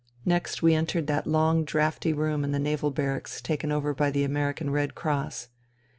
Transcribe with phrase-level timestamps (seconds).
[0.25, 4.23] Next we entered that long draughty room in the Naval Barracks taken over by the
[4.23, 5.49] American Red Cross.